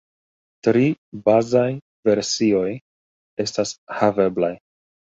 [0.67, 0.85] Tri
[1.27, 1.67] bazaj
[2.11, 2.65] versioj
[3.49, 4.55] estas haveblaj.